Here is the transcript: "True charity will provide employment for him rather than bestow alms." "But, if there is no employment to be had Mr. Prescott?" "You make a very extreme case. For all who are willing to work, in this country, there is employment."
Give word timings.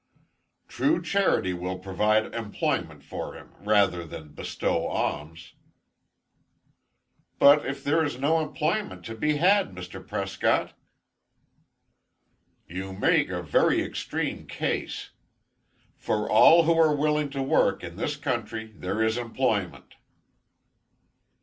"True 0.67 0.99
charity 1.03 1.53
will 1.53 1.77
provide 1.77 2.33
employment 2.33 3.03
for 3.03 3.35
him 3.35 3.53
rather 3.59 4.03
than 4.03 4.29
bestow 4.33 4.87
alms." 4.87 5.53
"But, 7.37 7.67
if 7.67 7.83
there 7.83 8.03
is 8.03 8.17
no 8.17 8.39
employment 8.41 9.05
to 9.05 9.13
be 9.15 9.37
had 9.37 9.75
Mr. 9.75 10.01
Prescott?" 10.03 10.73
"You 12.67 12.93
make 12.93 13.29
a 13.29 13.43
very 13.43 13.83
extreme 13.83 14.47
case. 14.47 15.11
For 15.97 16.27
all 16.27 16.63
who 16.63 16.75
are 16.79 16.95
willing 16.95 17.29
to 17.29 17.43
work, 17.43 17.83
in 17.83 17.95
this 17.95 18.15
country, 18.15 18.71
there 18.75 19.03
is 19.03 19.19
employment." 19.19 19.93